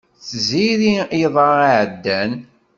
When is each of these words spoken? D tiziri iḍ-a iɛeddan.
D 0.17 0.21
tiziri 0.27 0.95
iḍ-a 1.23 1.49
iɛeddan. 1.65 2.31